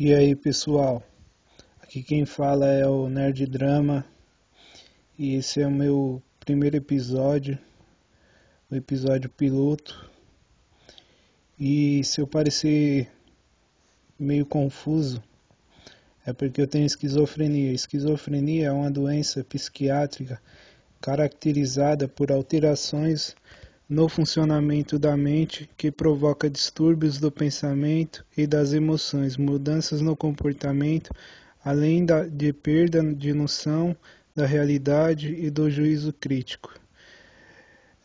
[0.00, 1.02] E aí pessoal,
[1.82, 4.06] aqui quem fala é o Nerd Drama
[5.18, 7.58] e esse é o meu primeiro episódio,
[8.70, 10.08] o episódio piloto.
[11.58, 13.10] E se eu parecer
[14.16, 15.20] meio confuso,
[16.24, 17.72] é porque eu tenho esquizofrenia.
[17.72, 20.40] Esquizofrenia é uma doença psiquiátrica
[21.00, 23.34] caracterizada por alterações
[23.88, 31.10] no funcionamento da mente que provoca distúrbios do pensamento e das emoções, mudanças no comportamento,
[31.64, 33.96] além da, de perda de noção
[34.36, 36.78] da realidade e do juízo crítico.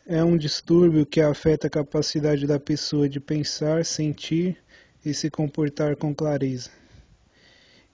[0.06, 4.56] É um distúrbio que afeta a capacidade da pessoa de pensar, sentir
[5.04, 6.70] e se comportar com clareza.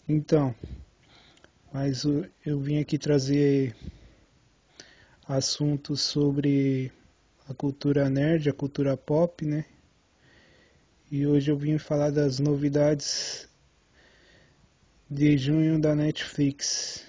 [0.08, 0.54] Então,
[1.72, 2.04] mas
[2.44, 3.74] eu vim aqui trazer
[5.26, 6.92] assuntos sobre
[7.50, 9.66] a cultura nerd, a cultura pop, né?
[11.10, 13.48] E hoje eu vim falar das novidades
[15.10, 17.04] de junho da Netflix.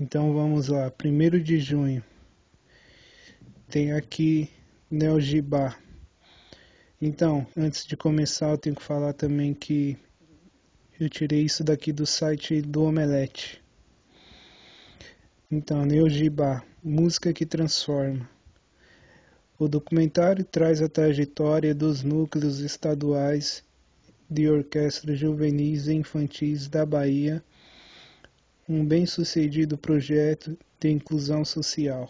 [0.00, 2.02] Então vamos lá, primeiro de junho
[3.68, 4.48] tem aqui
[4.90, 5.18] Neo.
[7.00, 9.98] Então, antes de começar, eu tenho que falar também que
[10.98, 13.62] eu tirei isso daqui do site do Omelete.
[15.50, 16.06] Então, Neo
[16.82, 18.35] música que transforma.
[19.58, 23.64] O documentário traz a trajetória dos núcleos estaduais
[24.28, 27.42] de orquestras juvenis e infantis da Bahia,
[28.68, 32.06] um bem-sucedido projeto de inclusão social.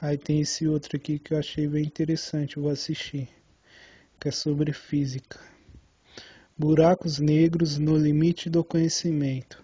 [0.00, 3.28] Aí tem esse outro aqui que eu achei bem interessante, vou assistir,
[4.20, 5.40] que é sobre física.
[6.56, 9.60] Buracos negros no limite do conhecimento.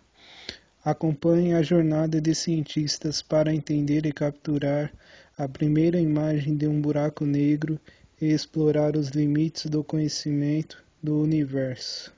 [0.91, 4.91] Acompanhe a jornada de cientistas para entender e capturar
[5.37, 7.79] a primeira imagem de um buraco negro
[8.19, 12.11] e explorar os limites do conhecimento do universo.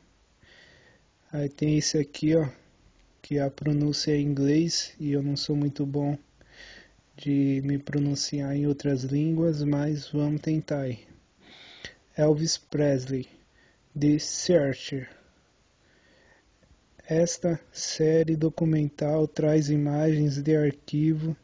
[1.32, 2.48] Aí tem esse aqui, ó,
[3.20, 6.16] que a pronúncia é em inglês e eu não sou muito bom
[7.16, 11.00] de me pronunciar em outras línguas, mas vamos tentar aí.
[12.16, 13.26] Elvis Presley,
[13.98, 15.19] The Searcher.
[17.10, 21.36] Esta série documental traz imagens de arquivo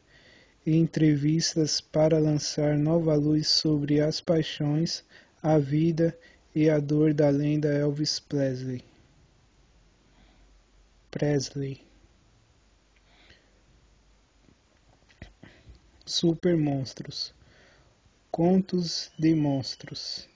[0.64, 5.02] e entrevistas para lançar nova luz sobre as paixões,
[5.42, 6.16] a vida
[6.54, 8.84] e a dor da lenda Elvis Presley.
[11.10, 11.84] Presley.
[16.04, 17.34] Super Monstros.
[18.30, 20.28] Contos de Monstros.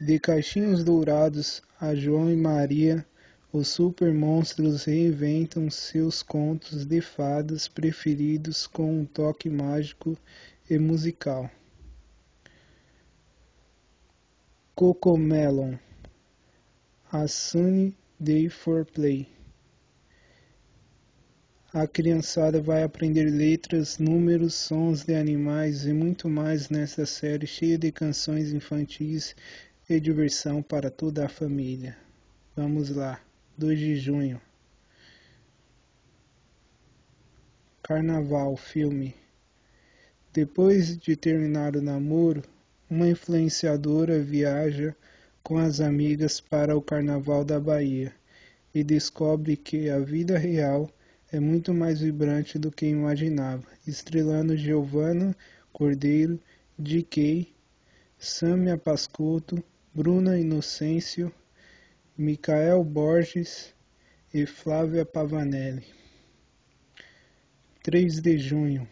[0.00, 3.06] De Caixinhos Dourados a João e Maria
[3.52, 10.16] os super monstros reinventam seus contos de fadas preferidos com um toque mágico
[10.70, 11.50] e musical.
[14.74, 15.76] Cocomelon
[17.12, 19.28] A Sunny Day for Play
[21.74, 27.76] A criançada vai aprender letras, números, sons de animais e muito mais nesta série cheia
[27.76, 29.36] de canções infantis
[29.90, 31.98] e diversão para toda a família.
[32.56, 33.20] Vamos lá!
[33.62, 34.40] 2 de junho.
[37.80, 39.14] Carnaval filme.
[40.32, 42.42] Depois de terminar o namoro,
[42.90, 44.96] uma influenciadora viaja
[45.44, 48.12] com as amigas para o Carnaval da Bahia
[48.74, 50.90] e descobre que a vida real
[51.30, 55.36] é muito mais vibrante do que imaginava, estrelando Giovanna
[55.72, 56.36] Cordeiro,
[56.76, 57.46] D.K.,
[58.18, 59.62] Samia Pascotto,
[59.94, 61.32] Bruna Inocêncio,
[62.18, 63.72] Micael Borges
[64.34, 65.82] e Flávia Pavanelli.
[67.82, 68.86] 3 de junho.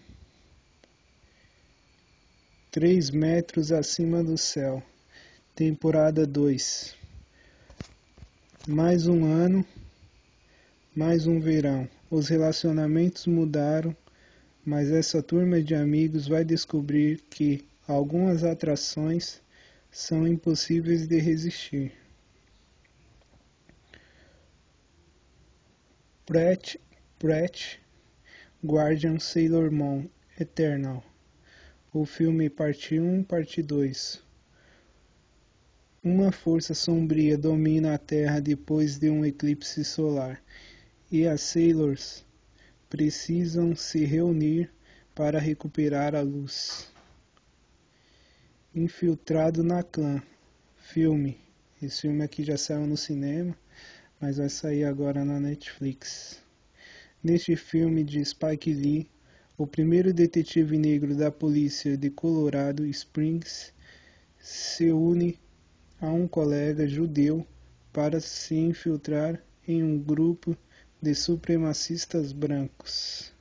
[2.70, 4.82] Três metros acima do céu.
[5.54, 6.96] Temporada 2.
[8.66, 9.66] Mais um ano,
[10.96, 11.86] mais um verão.
[12.10, 13.94] Os relacionamentos mudaram,
[14.64, 19.42] mas essa turma de amigos vai descobrir que algumas atrações
[19.90, 22.00] são impossíveis de resistir.
[26.26, 26.76] Pratt,
[27.18, 27.80] Pratt,
[28.64, 30.08] Guardian Sailor Moon
[30.38, 31.02] Eternal.
[31.92, 34.22] O filme Parte 1, Parte 2.
[36.04, 40.40] Uma força sombria domina a Terra depois de um eclipse solar,
[41.10, 42.24] e as Sailors
[42.88, 44.70] precisam se reunir
[45.16, 46.92] para recuperar a luz.
[48.72, 50.22] Infiltrado na Clã.
[50.76, 51.40] Filme.
[51.82, 53.56] Esse filme aqui já saiu no cinema
[54.20, 56.38] mas vai sair agora na Netflix.
[57.24, 59.08] Neste filme de Spike Lee,
[59.56, 63.72] o primeiro detetive negro da polícia de Colorado Springs
[64.38, 65.38] se une
[66.00, 67.46] a um colega judeu
[67.92, 70.56] para se infiltrar em um grupo
[71.00, 73.32] de supremacistas brancos.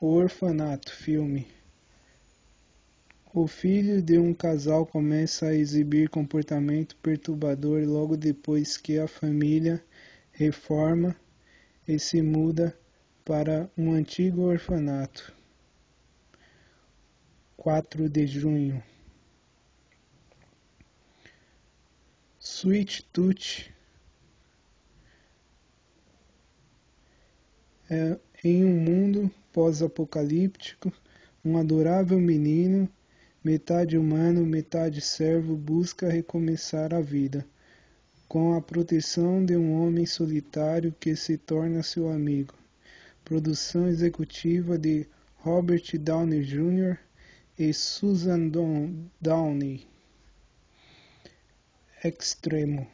[0.00, 1.46] O Orfanato filme.
[3.36, 9.84] O filho de um casal começa a exibir comportamento perturbador logo depois que a família
[10.30, 11.16] reforma
[11.88, 12.78] e se muda
[13.24, 15.34] para um antigo orfanato.
[17.56, 18.80] 4 de junho.
[22.38, 23.68] Sweet Tooth
[27.90, 30.92] é, em um mundo pós-apocalíptico,
[31.44, 32.88] um adorável menino,
[33.44, 37.46] metade humano, metade servo, busca recomeçar a vida,
[38.26, 42.54] com a proteção de um homem solitário que se torna seu amigo.
[43.22, 45.06] Produção executiva de
[45.36, 46.96] Robert Downey Jr.
[47.58, 48.50] e Susan
[49.20, 49.86] Downey.
[52.02, 52.86] Extremo.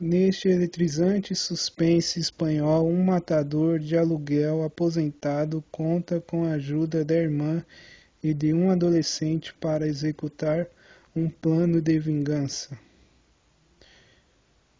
[0.00, 7.64] Neste eletrizante suspense espanhol, um matador de aluguel aposentado conta com a ajuda da irmã
[8.28, 10.66] e de um adolescente para executar
[11.14, 12.76] um plano de vingança.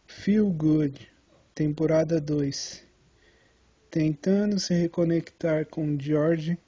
[0.04, 1.08] Feel Good,
[1.54, 2.82] temporada 2.
[3.88, 6.58] Tentando se reconectar com George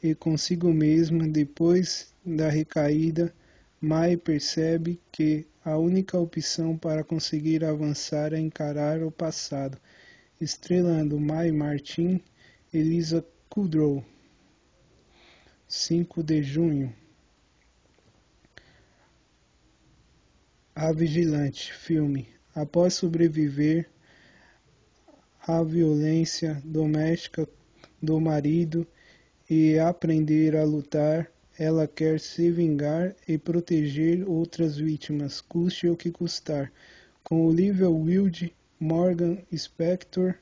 [0.00, 3.34] e consigo mesma depois da recaída,
[3.80, 9.76] Mai percebe que a única opção para conseguir avançar é encarar o passado,
[10.40, 12.22] estrelando Mai Martin
[12.72, 14.04] e Lisa Kudrow.
[15.68, 16.94] 5 de junho.
[20.72, 22.28] A Vigilante, filme.
[22.54, 23.90] Após sobreviver
[25.40, 27.48] à violência doméstica
[28.00, 28.86] do marido
[29.50, 31.28] e aprender a lutar,
[31.58, 36.72] ela quer se vingar e proteger outras vítimas, custe o que custar,
[37.24, 40.36] com Olivia Wilde, Morgan Spector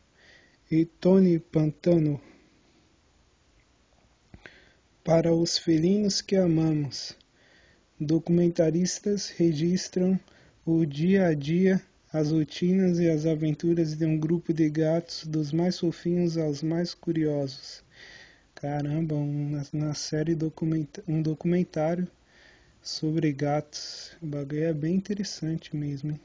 [0.71, 2.21] e Tony Pantano.
[5.05, 7.15] Para os felinos que amamos,
[8.01, 10.19] documentaristas registram
[10.65, 11.79] o dia a dia,
[12.11, 16.95] as rotinas e as aventuras de um grupo de gatos, dos mais fofinhos aos mais
[16.95, 17.85] curiosos.
[18.55, 22.09] Caramba, uma, série documenta um documentário
[22.81, 24.17] sobre gatos.
[24.23, 26.13] O bagulho é bem interessante mesmo.
[26.13, 26.21] Hein?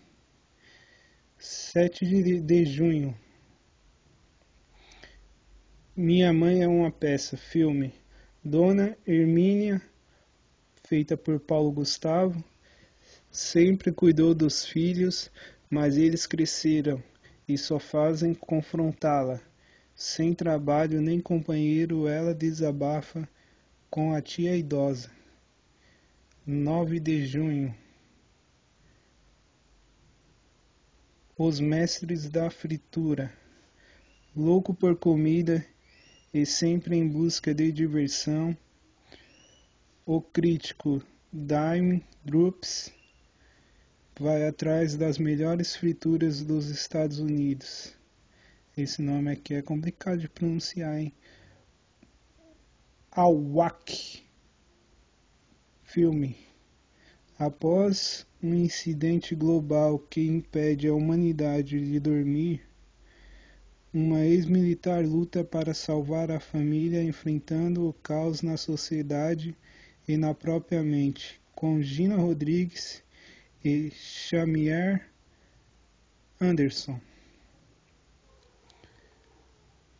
[1.38, 3.14] 7 de, de junho.
[5.98, 7.94] Minha Mãe é uma peça, filme.
[8.50, 9.80] Dona Hermínia,
[10.84, 12.44] feita por Paulo Gustavo,
[13.30, 15.30] sempre cuidou dos filhos,
[15.70, 17.00] mas eles cresceram
[17.48, 19.40] e só fazem confrontá-la.
[19.94, 23.30] Sem trabalho nem companheiro, ela desabafa
[23.88, 25.12] com a tia idosa.
[26.44, 27.76] 9 de junho.
[31.38, 33.32] Os mestres da fritura.
[34.36, 35.64] Louco por comida
[36.34, 38.56] e sempre em busca de diversão,
[40.06, 42.92] o crítico Dime Droops
[44.20, 47.94] vai atrás das melhores frituras dos Estados Unidos.
[48.78, 51.14] Esse nome aqui é complicado de pronunciar, hein?
[53.12, 54.24] Awak.
[55.84, 56.38] Filme.
[57.38, 62.62] Após um incidente global que impede a humanidade de dormir,
[63.92, 69.58] uma ex-militar luta para salvar a família enfrentando o caos na sociedade
[70.08, 73.04] e na própria mente, com Gina Rodrigues
[73.66, 75.10] e Shamier
[76.40, 77.00] Anderson.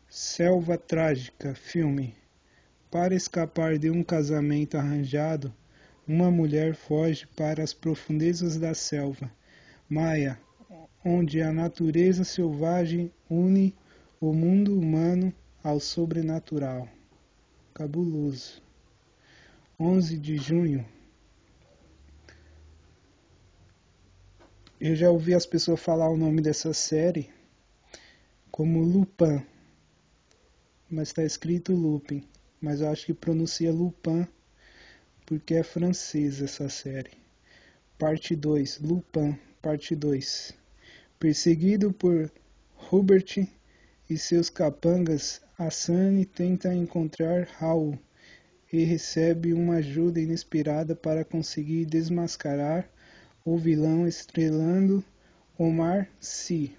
[0.08, 2.16] Selva Trágica filme.
[2.92, 5.54] Para escapar de um casamento arranjado,
[6.08, 9.32] uma mulher foge para as profundezas da selva,
[9.88, 10.40] Maia,
[11.04, 13.76] onde a natureza selvagem une
[14.20, 15.34] o mundo humano
[15.64, 16.88] ao sobrenatural.
[17.74, 18.62] Cabuloso.
[19.80, 20.86] 11 de junho.
[24.80, 27.30] Eu já ouvi as pessoas falar o nome dessa série
[28.52, 29.44] como Lupin
[30.90, 32.24] mas está escrito Lupin.
[32.60, 34.28] Mas eu acho que pronuncia Lupin
[35.26, 37.12] porque é francesa essa série.
[37.98, 40.59] Parte 2, Lupin, parte 2.
[41.20, 42.32] Perseguido por
[42.90, 43.46] Hubert
[44.10, 48.00] e seus capangas, Asane tenta encontrar Raul
[48.72, 52.90] e recebe uma ajuda inesperada para conseguir desmascarar
[53.44, 55.04] o vilão estrelando
[55.58, 56.74] Omar Sy.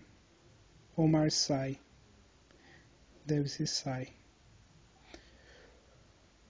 [0.97, 1.79] Omar Sy
[3.27, 4.09] deve ser sai.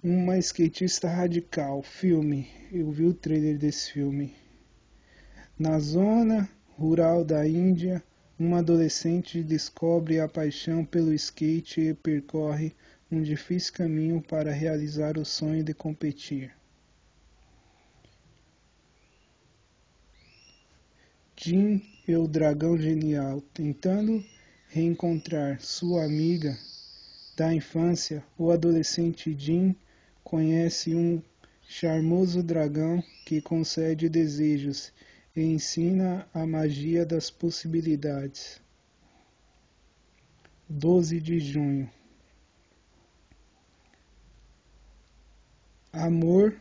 [0.01, 2.49] Uma skatista radical, filme.
[2.71, 4.33] Eu vi o trailer desse filme.
[5.59, 6.49] Na zona
[6.81, 8.03] rural da Índia,
[8.39, 12.73] uma adolescente descobre a paixão pelo skate e percorre
[13.13, 16.51] um difícil caminho para realizar o sonho de competir.
[21.37, 24.25] Jim e o Dragão Genial tentando
[24.71, 26.59] reencontrar sua amiga
[27.37, 29.77] da infância, o adolescente Jim
[30.25, 31.23] conhece um
[31.69, 34.91] charmoso dragão que concede desejos
[35.35, 38.61] e ensina a magia das possibilidades.
[40.69, 41.91] 12 de junho
[45.93, 46.55] Amor,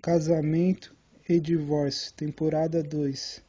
[0.00, 0.96] Casamento
[1.28, 3.42] e Divórcio, temporada 2.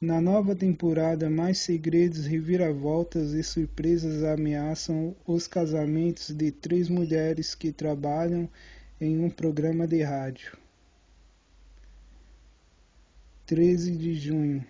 [0.00, 7.70] Na nova temporada, mais segredos, reviravoltas e surpresas ameaçam os casamentos de três mulheres que
[7.70, 8.50] trabalham
[9.00, 10.58] em um programa de rádio.
[13.46, 14.66] 13 de junho.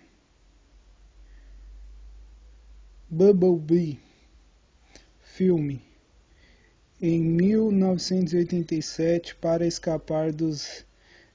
[3.09, 3.99] Bumblebee
[5.37, 5.81] filme.
[7.01, 10.85] Em 1987, para escapar dos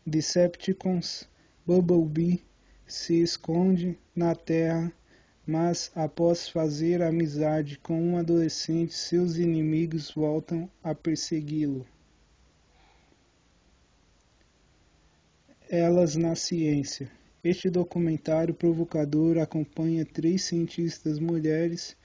[0.06, 1.28] Decepticons,
[1.66, 2.44] Bumblebee
[2.86, 4.92] se esconde na Terra,
[5.46, 11.84] mas após fazer amizade com um adolescente, seus inimigos voltam a persegui-lo.
[15.68, 17.10] Elas na ciência.
[17.44, 21.96] Este documentário provocador acompanha três cientistas mulheres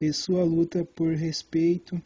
[0.00, 2.00] e sua luta por respeito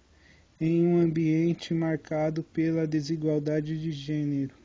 [0.60, 4.56] em um ambiente marcado pela desigualdade de gênero.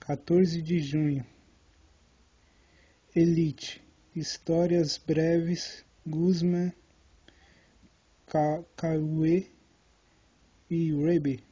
[0.00, 1.26] 14 de junho.
[3.14, 3.82] Elite.
[4.14, 5.84] Histórias breves.
[6.06, 6.72] Guzman,
[8.76, 9.50] Cauê
[10.70, 11.45] e Rebe.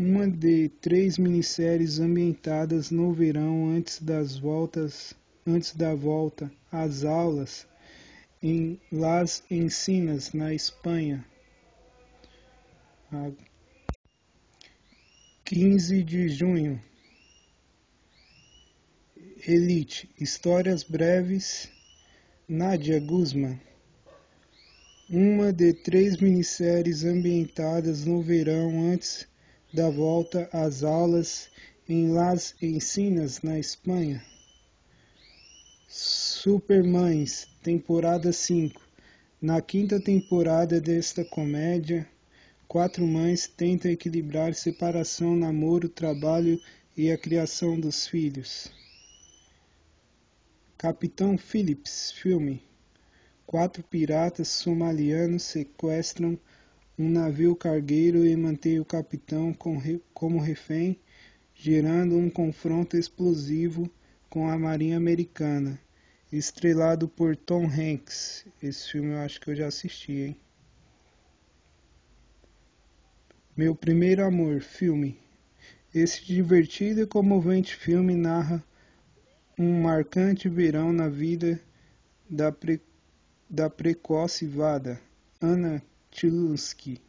[0.00, 5.12] Uma de três minisséries ambientadas no verão antes das voltas
[5.46, 7.66] antes da volta às aulas
[8.42, 11.22] em Las Encinas, na Espanha.
[15.44, 16.82] 15 de junho.
[19.46, 21.68] Elite, histórias breves.
[22.48, 23.60] Nadia Guzman.
[25.10, 29.28] Uma de três minisséries ambientadas no verão antes
[29.72, 31.48] da volta às aulas
[31.88, 34.24] em Las Encinas, na Espanha.
[35.86, 38.80] Supermães, temporada 5.
[39.40, 42.08] Na quinta temporada desta comédia,
[42.66, 46.60] quatro mães tentam equilibrar separação, namoro, trabalho
[46.96, 48.70] e a criação dos filhos.
[50.76, 52.62] Capitão Phillips, filme.
[53.46, 56.38] Quatro piratas somalianos sequestram
[57.00, 59.56] um navio cargueiro e mantém o capitão
[60.12, 61.00] como refém,
[61.54, 63.90] gerando um confronto explosivo
[64.28, 65.80] com a Marinha Americana,
[66.30, 68.44] estrelado por Tom Hanks.
[68.62, 70.36] Esse filme eu acho que eu já assisti, hein?
[73.56, 75.18] Meu Primeiro Amor, filme.
[75.94, 78.62] Esse divertido e comovente filme narra
[79.58, 81.58] um marcante verão na vida
[82.28, 82.78] da, pre...
[83.48, 85.00] da precoce Vada,
[85.40, 87.00] Anna Chlunsky,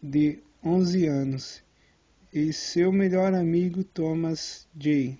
[0.00, 1.62] de 11 anos,
[2.32, 5.18] e seu melhor amigo Thomas J.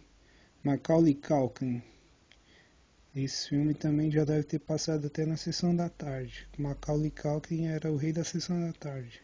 [0.62, 1.82] Macaulay Culkin.
[3.16, 6.46] Esse filme também já deve ter passado até na sessão da tarde.
[6.56, 9.20] Macaulay Culkin era o rei da sessão da tarde.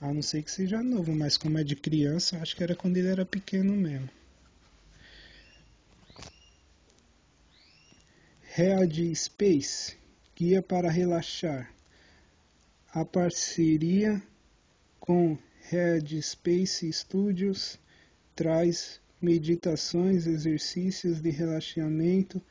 [0.00, 2.96] A não ser que seja novo, mas como é de criança, acho que era quando
[2.96, 4.08] ele era pequeno mesmo.
[8.54, 10.01] Head Space
[10.34, 11.72] Guia para relaxar.
[12.94, 14.22] A parceria
[14.98, 15.36] com
[15.68, 17.78] Headspace Studios
[18.34, 22.42] traz meditações, exercícios de relaxamento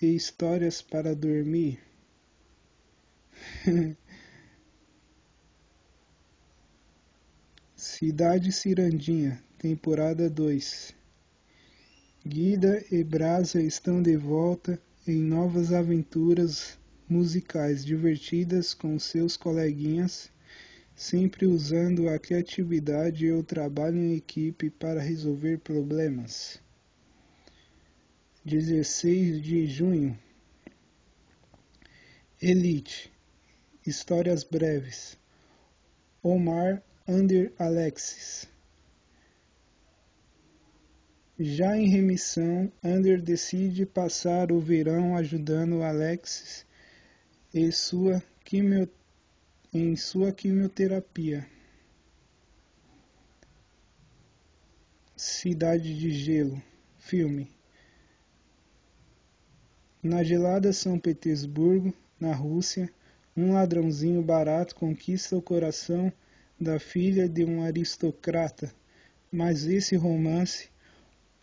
[0.00, 1.80] e histórias para dormir.
[7.74, 10.94] Cidade Cirandinha, temporada 2.
[12.24, 16.77] Guida e Brasa estão de volta em novas aventuras
[17.08, 20.30] musicais divertidas com seus coleguinhas,
[20.94, 26.60] sempre usando a criatividade e o trabalho em equipe para resolver problemas.
[28.44, 30.18] 16 de junho.
[32.40, 33.12] Elite.
[33.86, 35.16] Histórias breves.
[36.22, 38.46] Omar Under Alexis.
[41.38, 46.66] Já em remissão, Under decide passar o verão ajudando Alexis
[47.52, 48.88] em sua, quimio,
[49.72, 51.48] em sua quimioterapia.
[55.16, 56.62] Cidade de Gelo,
[56.98, 57.50] filme.
[60.02, 62.92] Na gelada São Petersburgo, na Rússia,
[63.34, 66.12] um ladrãozinho barato conquista o coração
[66.60, 68.72] da filha de um aristocrata,
[69.32, 70.68] mas esse romance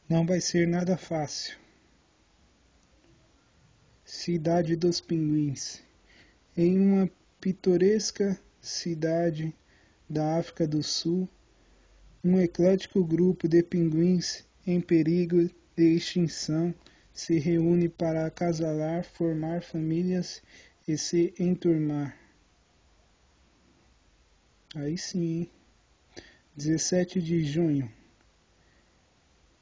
[0.08, 1.58] não vai ser nada fácil.
[4.04, 5.84] Cidade dos Pinguins.
[6.58, 9.54] Em uma pitoresca cidade
[10.10, 11.28] da África do Sul,
[12.24, 16.74] um eclético grupo de pinguins em perigo de extinção
[17.12, 20.42] se reúne para acasalar, formar famílias
[20.88, 22.18] e se enturmar.
[24.74, 25.50] Aí sim,
[26.56, 27.92] 17 de junho.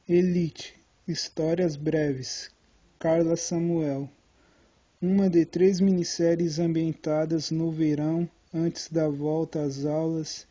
[0.08, 0.76] Elite,
[1.08, 2.52] Histórias Breves,
[3.00, 4.10] Carla Samuel.
[5.06, 10.48] Uma de três minisséries ambientadas no verão antes da volta às aulas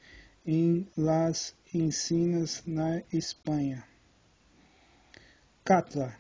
[0.47, 3.83] em Las Encinas, na Espanha.
[5.65, 6.15] Catla.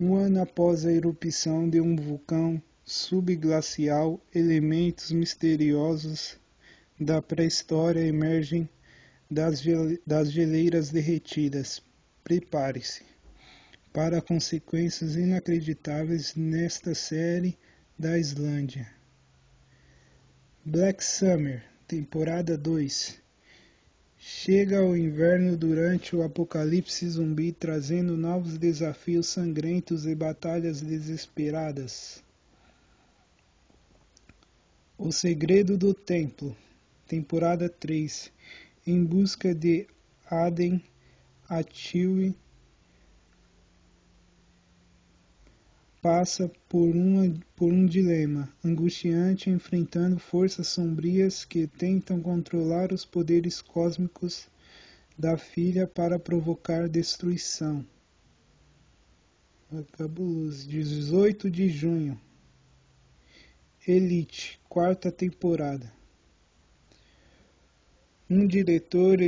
[0.00, 6.36] Um ano após a erupção de um vulcão subglacial, elementos misteriosos
[6.98, 8.68] da pré-história emergem
[9.30, 9.62] das,
[10.04, 11.80] das geleiras derretidas.
[12.24, 13.13] Prepare-se
[13.94, 17.56] para consequências inacreditáveis nesta série
[17.96, 18.90] da Islândia.
[20.64, 23.16] Black Summer, temporada 2.
[24.18, 32.20] Chega o inverno durante o apocalipse zumbi, trazendo novos desafios sangrentos e batalhas desesperadas.
[34.98, 36.56] O Segredo do Templo,
[37.06, 38.32] temporada 3.
[38.84, 39.86] Em busca de
[40.28, 40.82] Aden,
[41.48, 42.34] Atilwe
[46.04, 53.62] passa por, uma, por um dilema angustiante enfrentando forças sombrias que tentam controlar os poderes
[53.62, 54.46] cósmicos
[55.18, 57.82] da filha para provocar destruição.
[59.92, 60.68] Cabuloso.
[60.68, 62.20] 18 de junho.
[63.88, 65.90] Elite, quarta temporada.
[68.28, 69.20] Um diretor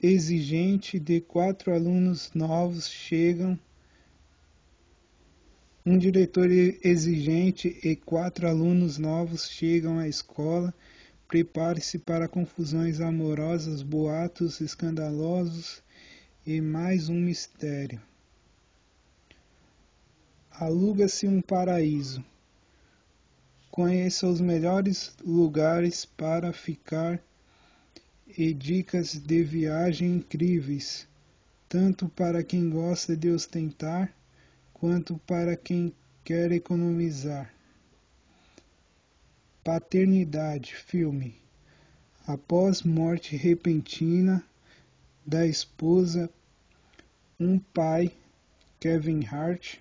[0.00, 3.58] exigente de quatro alunos novos chegam
[5.86, 10.72] um diretor exigente e quatro alunos novos chegam à escola.
[11.28, 15.82] Prepare-se para confusões amorosas, boatos escandalosos
[16.46, 18.00] e mais um mistério.
[20.50, 22.24] Aluga-se um paraíso.
[23.70, 27.22] Conheça os melhores lugares para ficar
[28.38, 31.06] e dicas de viagem incríveis,
[31.68, 34.14] tanto para quem gosta de ostentar
[34.84, 37.50] quanto para quem quer economizar.
[39.64, 41.40] Paternidade filme.
[42.26, 44.44] Após morte repentina
[45.24, 46.28] da esposa,
[47.40, 48.12] um pai,
[48.78, 49.76] Kevin Hart,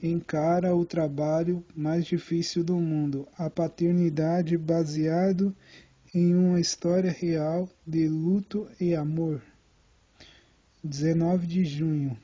[0.00, 5.52] encara o trabalho mais difícil do mundo, a paternidade baseado
[6.14, 9.42] em uma história real de luto e amor.
[10.84, 12.16] 19 de junho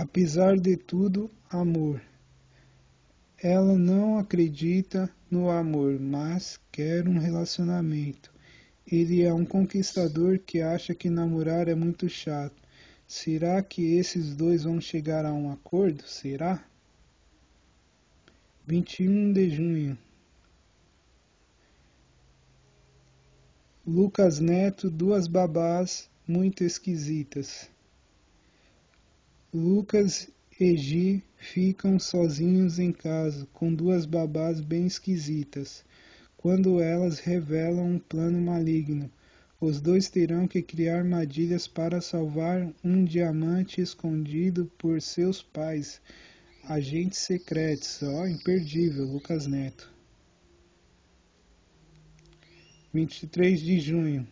[0.00, 2.00] Apesar de tudo, amor.
[3.36, 8.32] Ela não acredita no amor, mas quer um relacionamento.
[8.86, 12.54] Ele é um conquistador que acha que namorar é muito chato.
[13.08, 16.04] Será que esses dois vão chegar a um acordo?
[16.06, 16.64] Será?
[18.68, 19.98] 21 de junho.
[23.84, 27.68] Lucas Neto, duas babás muito esquisitas.
[29.52, 30.28] Lucas
[30.60, 35.82] e Gi ficam sozinhos em casa, com duas babás bem esquisitas.
[36.36, 39.10] Quando elas revelam um plano maligno,
[39.58, 45.98] os dois terão que criar armadilhas para salvar um diamante escondido por seus pais,
[46.64, 48.02] agentes secretos.
[48.02, 49.90] Ó, oh, imperdível, Lucas Neto.
[52.92, 54.28] 23 de junho.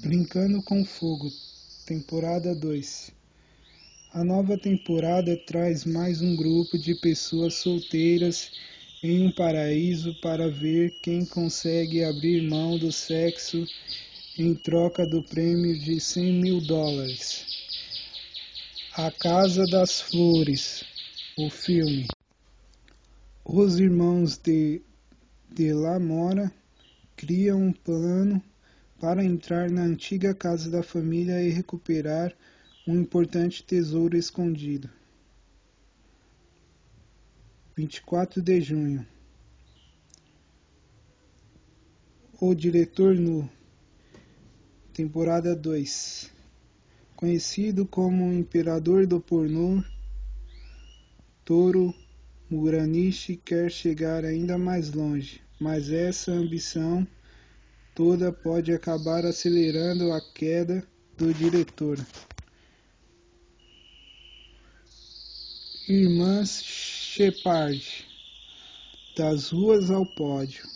[0.00, 1.32] Brincando com Fogo,
[1.86, 3.10] temporada 2.
[4.12, 8.52] A nova temporada traz mais um grupo de pessoas solteiras
[9.02, 13.66] em um paraíso para ver quem consegue abrir mão do sexo
[14.38, 17.46] em troca do prêmio de 100 mil dólares.
[18.92, 20.84] A Casa das Flores,
[21.38, 22.06] o filme.
[23.44, 24.82] Os irmãos de,
[25.50, 26.52] de La Mora
[27.16, 28.42] criam um plano
[28.98, 32.34] para entrar na antiga casa da família e recuperar
[32.86, 34.88] um importante tesouro escondido.
[37.76, 39.06] 24 de junho.
[42.40, 43.48] O Diretor Nu,
[44.94, 46.30] temporada 2.
[47.14, 49.82] Conhecido como Imperador do Pornô,
[51.44, 51.94] Toro
[52.48, 57.06] Muranishi quer chegar ainda mais longe, mas essa ambição
[57.96, 61.98] toda pode acabar acelerando a queda do diretor.
[65.88, 67.82] Irmãs Shepard,
[69.16, 70.66] das ruas ao pódio.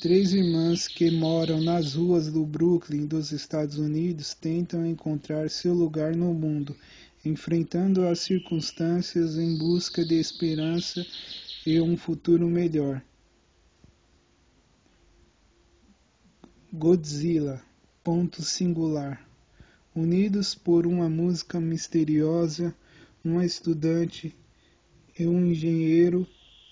[0.00, 6.14] Três irmãs que moram nas ruas do Brooklyn dos Estados Unidos tentam encontrar seu lugar
[6.14, 6.76] no mundo,
[7.24, 11.04] enfrentando as circunstâncias em busca de esperança
[11.66, 13.02] e um futuro melhor.
[16.74, 17.62] Godzilla,
[18.02, 19.28] ponto singular.
[19.94, 22.74] Unidos por uma música misteriosa,
[23.22, 24.34] uma estudante
[25.18, 26.26] e um engenheiro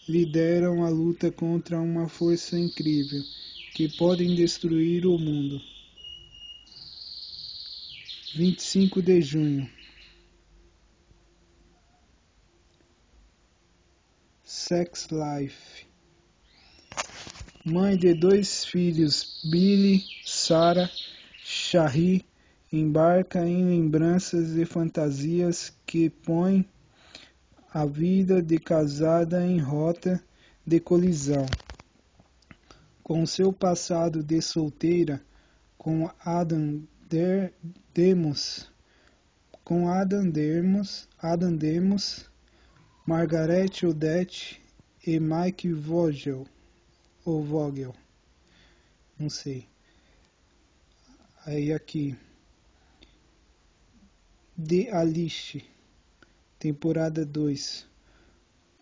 [0.08, 3.22] lideram a luta contra uma força incrível
[3.74, 5.60] que podem destruir o mundo.
[8.34, 9.70] 25 de junho
[14.42, 15.69] Sex Life
[17.62, 20.90] Mãe de dois filhos, Billy, Sarah,
[21.44, 22.24] Shahri,
[22.72, 26.64] embarca em lembranças e fantasias que põem
[27.70, 30.24] a vida de casada em rota
[30.66, 31.44] de colisão.
[33.02, 35.20] Com seu passado de solteira,
[35.76, 37.52] com Adam Der
[37.92, 38.72] Demos,
[39.62, 42.24] com Adam Demos, Adam Demos,
[43.04, 44.62] Margaret Odette
[45.06, 46.46] e Mike Vogel,
[47.24, 47.94] ou Vogel,
[49.18, 49.66] não sei.
[51.44, 52.16] Aí aqui,
[54.56, 55.64] de Alice
[56.58, 57.86] temporada 2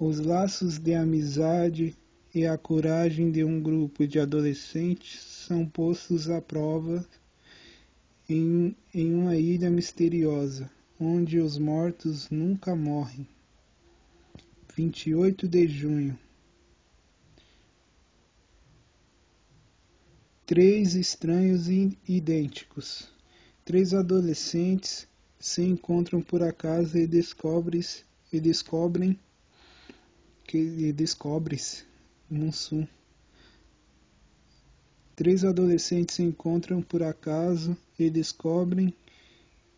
[0.01, 1.97] Os laços de amizade
[2.35, 7.07] e a coragem de um grupo de adolescentes são postos à prova
[8.29, 13.27] em, em uma ilha misteriosa, onde os mortos nunca morrem.
[14.75, 16.19] 28 de junho
[20.49, 21.69] Três estranhos
[22.09, 23.07] idênticos.
[23.67, 25.07] Três adolescentes
[25.39, 29.21] se encontram por acaso e descobres e descobrem
[30.45, 31.85] que e descobres
[32.51, 32.89] sul
[35.15, 38.95] Três adolescentes se encontram por acaso e descobrem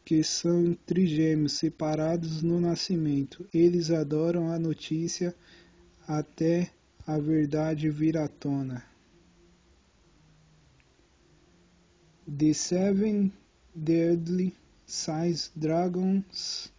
[0.04, 3.44] que são trigêmeos separados no nascimento.
[3.52, 5.34] Eles adoram a notícia
[6.06, 6.70] até
[7.04, 8.88] a verdade vir à tona.
[12.32, 13.32] The Seven
[13.74, 14.54] Deadly
[14.86, 16.72] Sais Dragons.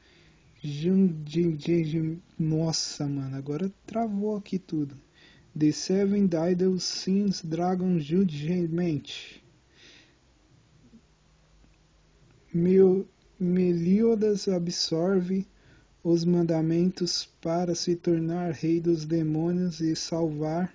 [2.40, 4.96] Nossa, mano, agora travou aqui tudo.
[5.60, 9.42] The Seven Deadly Sins Dragon Judgment.
[13.38, 15.46] Meliodas absorve
[16.02, 20.74] os mandamentos para se tornar rei dos demônios e salvar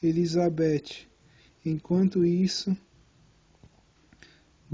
[0.00, 1.08] Elizabeth.
[1.64, 2.76] Enquanto isso,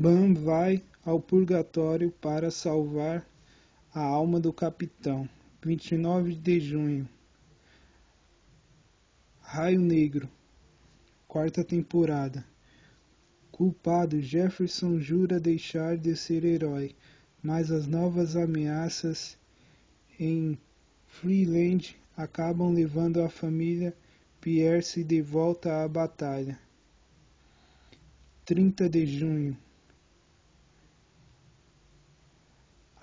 [0.00, 3.28] Bam vai ao purgatório para salvar
[3.92, 5.28] a alma do capitão.
[5.60, 7.08] 29 de junho.
[9.40, 10.28] Raio Negro.
[11.26, 12.46] Quarta temporada.
[13.50, 16.94] Culpado, Jefferson jura deixar de ser herói,
[17.42, 19.36] mas as novas ameaças
[20.16, 20.56] em
[21.08, 23.92] Freeland acabam levando a família
[24.40, 26.56] Pierce de volta à batalha.
[28.44, 29.58] 30 de junho.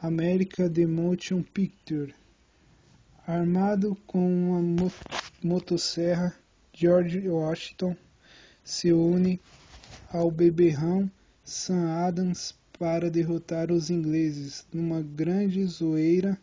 [0.06, 2.14] America The Motion Picture.
[3.26, 4.92] Armado com uma
[5.44, 6.32] motosserra,
[6.72, 7.98] George Washington
[8.64, 9.42] se une
[10.14, 11.10] ao beberrão
[11.44, 16.40] Sam Adams para derrotar os ingleses numa grande zoeira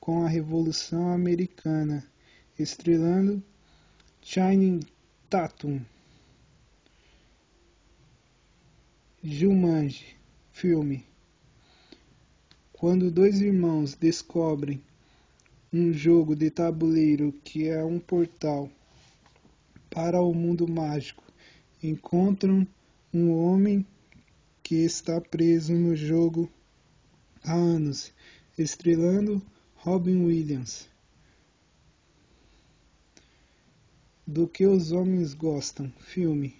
[0.00, 2.02] com a Revolução Americana,
[2.58, 3.42] estrelando
[4.22, 4.80] Channing
[5.28, 5.82] Tatum.
[9.22, 10.16] Jumanji,
[10.52, 11.07] filme
[12.78, 14.80] quando dois irmãos descobrem
[15.72, 18.70] um jogo de tabuleiro que é um portal
[19.90, 21.24] para o mundo mágico,
[21.82, 22.64] encontram
[23.12, 23.84] um homem
[24.62, 26.48] que está preso no jogo
[27.42, 28.12] há anos,
[28.56, 29.42] estrelando
[29.74, 30.88] Robin Williams.
[34.24, 36.54] Do que os homens gostam, filme.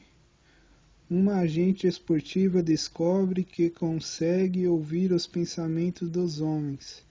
[1.10, 7.02] Uma agente esportiva descobre que consegue ouvir os pensamentos dos homens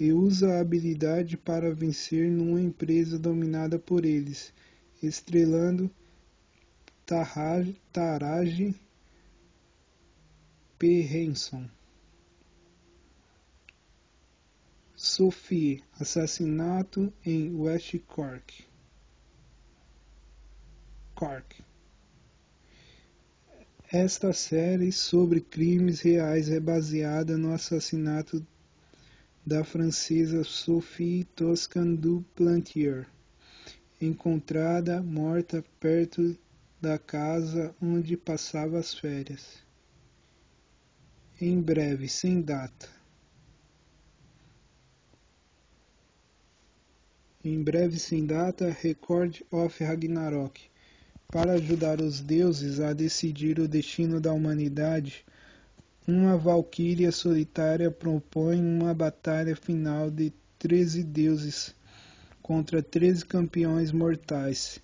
[0.00, 4.54] e usa a habilidade para vencer numa empresa dominada por eles,
[5.02, 5.90] estrelando
[7.04, 8.74] Taraji
[10.78, 11.02] P.
[11.02, 11.68] Henson.
[14.96, 18.64] Sophie, assassinato em West Cork.
[21.14, 21.62] Cork.
[23.92, 28.42] Esta série sobre crimes reais é baseada no assassinato
[29.44, 33.06] da francesa Sophie Toscan du Plantier,
[34.00, 36.34] encontrada morta perto
[36.80, 39.58] da casa onde passava as férias.
[41.38, 42.88] Em breve, sem data.
[47.44, 50.71] Em breve, sem data, Record of Ragnarok
[51.32, 55.24] para ajudar os deuses a decidir o destino da humanidade,
[56.06, 61.74] uma valquíria solitária propõe uma batalha final de treze deuses
[62.42, 64.78] contra treze campeões mortais.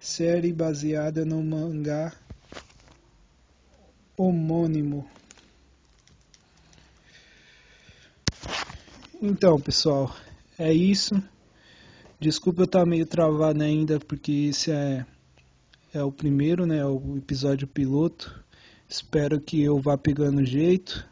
[0.00, 2.12] Série baseada no mangá
[4.16, 5.08] homônimo.
[9.22, 10.12] Então, pessoal,
[10.58, 11.14] é isso.
[12.18, 15.06] Desculpa eu estar meio travado ainda, porque esse é
[15.92, 16.84] é o primeiro, né?
[16.84, 18.42] O episódio piloto.
[18.88, 21.06] Espero que eu vá pegando jeito.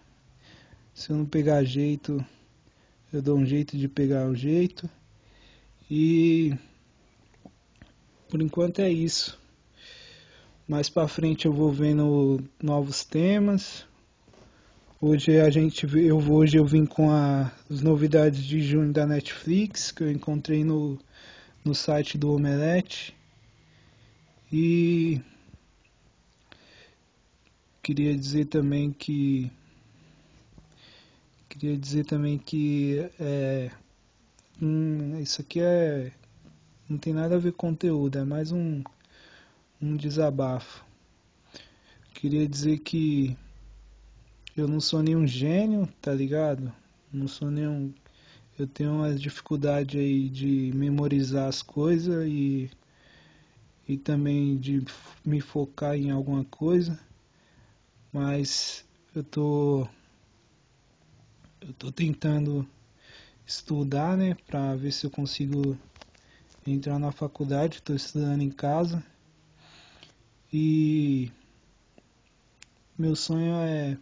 [0.95, 2.25] Se eu não pegar jeito,
[3.13, 4.89] eu dou um jeito de pegar o jeito.
[5.91, 6.55] E
[8.29, 9.39] por enquanto é isso.
[10.67, 13.85] Mais para frente eu vou vendo novos temas.
[15.01, 19.91] Hoje a gente eu hoje eu vim com a, as novidades de junho da Netflix
[19.91, 20.99] que eu encontrei no,
[21.65, 23.20] no site do Omelete.
[24.53, 25.21] E
[27.83, 29.51] queria dizer também que
[31.49, 33.71] queria dizer também que é,
[34.61, 36.13] hum, isso aqui é
[36.89, 38.83] não tem nada a ver com conteúdo, é mais um,
[39.81, 40.85] um desabafo.
[42.13, 43.37] Queria dizer que
[44.57, 46.73] eu não sou nenhum gênio, tá ligado?
[47.13, 47.95] Não sou nenhum.
[48.59, 52.69] Eu tenho uma dificuldade aí de memorizar as coisas e
[53.91, 54.85] e também de
[55.25, 56.97] me focar em alguma coisa,
[58.13, 59.89] mas eu tô
[61.61, 62.65] eu tô tentando
[63.45, 65.77] estudar, né, para ver se eu consigo
[66.65, 69.05] entrar na faculdade, estou estudando em casa.
[70.53, 71.33] E
[72.97, 73.99] meu sonho é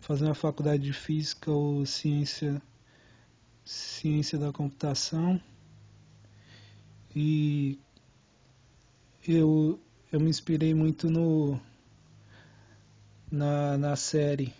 [0.00, 2.62] fazer uma faculdade de física ou ciência
[3.62, 5.38] ciência da computação
[7.14, 7.78] e
[9.26, 9.78] eu,
[10.12, 11.60] eu me inspirei muito no
[13.30, 14.52] na, na série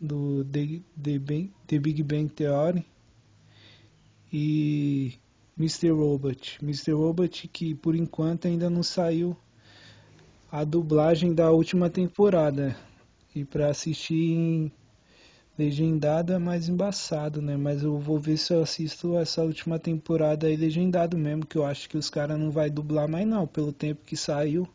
[0.00, 2.84] do The, The, The Big Bang Theory
[4.32, 5.14] e
[5.58, 5.90] Mr.
[5.90, 6.58] Robot.
[6.62, 6.92] Mr.
[6.92, 9.36] Robot que por enquanto ainda não saiu
[10.50, 12.76] a dublagem da última temporada.
[13.34, 14.72] E para assistir em
[15.58, 17.56] legendado é mais embaçado, né?
[17.56, 21.64] Mas eu vou ver se eu assisto essa última temporada aí legendado mesmo, que eu
[21.64, 24.68] acho que os caras não vai dublar mais não, pelo tempo que saiu.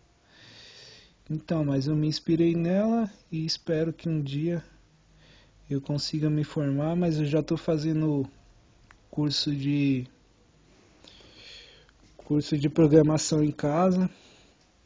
[1.29, 4.63] Então, mas eu me inspirei nela e espero que um dia
[5.69, 8.29] eu consiga me formar, mas eu já estou fazendo
[9.09, 10.07] curso de
[12.17, 14.09] curso de programação em casa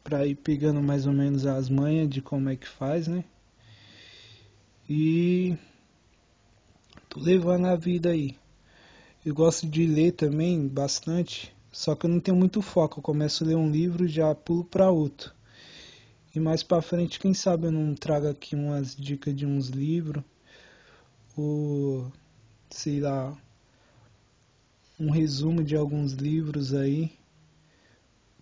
[0.02, 3.24] para ir pegando mais ou menos as manhas de como é que faz, né?
[4.88, 5.56] E
[7.10, 8.38] tô levando a vida aí.
[9.26, 13.00] Eu gosto de ler também bastante, só que eu não tenho muito foco.
[13.00, 15.34] Eu começo a ler um livro e já pulo para outro.
[16.32, 20.22] E mais para frente, quem sabe eu não trago aqui umas dicas de uns livros
[21.36, 22.10] ou
[22.70, 23.36] sei lá,
[24.98, 27.12] um resumo de alguns livros aí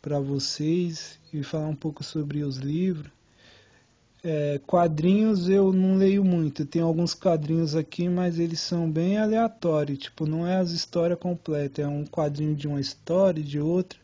[0.02, 3.17] para vocês e falar um pouco sobre os livros.
[4.22, 6.66] É, quadrinhos eu não leio muito.
[6.66, 9.98] Tem alguns quadrinhos aqui, mas eles são bem aleatórios.
[9.98, 11.84] Tipo, não é as histórias completas.
[11.84, 13.98] É um quadrinho de uma história, de outra,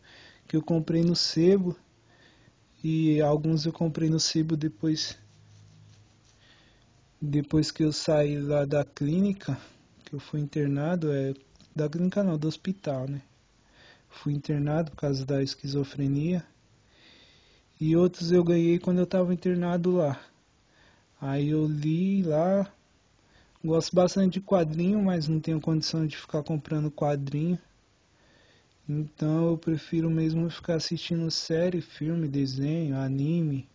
[0.47, 1.77] que eu comprei no sebo.
[2.83, 5.19] E alguns eu comprei no sebo depois.
[7.21, 9.59] Depois que eu saí lá da clínica,
[10.05, 11.35] que eu fui internado, é.
[11.75, 13.21] Da clínica não, do hospital, né?
[14.09, 16.45] Fui internado por causa da esquizofrenia.
[17.81, 20.21] E outros eu ganhei quando eu estava internado lá.
[21.21, 22.71] Aí eu li lá.
[23.65, 27.59] Gosto bastante de quadrinho, mas não tenho condição de ficar comprando quadrinho.
[28.89, 33.67] Então eu prefiro mesmo ficar assistindo série, filme, desenho, anime.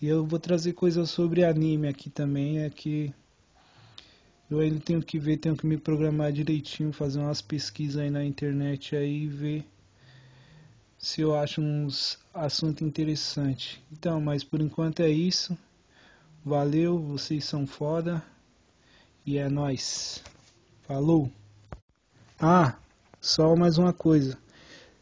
[0.00, 3.12] E eu vou trazer coisas sobre anime aqui também, é que
[4.50, 8.24] eu ainda tenho que ver, tenho que me programar direitinho, fazer umas pesquisas aí na
[8.24, 9.64] internet aí e ver
[10.98, 13.80] se eu acho uns assunto interessante.
[13.92, 15.56] Então, mas por enquanto é isso.
[16.44, 18.22] Valeu, vocês são foda.
[19.24, 20.22] E é nós.
[20.82, 21.30] Falou.
[22.40, 22.76] Ah,
[23.20, 24.36] só mais uma coisa.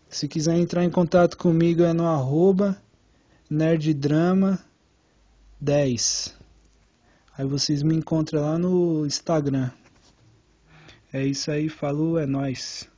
[0.08, 2.80] Se quiser entrar em contato comigo é no arroba
[3.48, 4.58] nerddrama
[5.60, 6.34] 10.
[7.38, 9.70] Aí vocês me encontram lá no Instagram.
[11.12, 12.88] É isso aí, falou, é nós.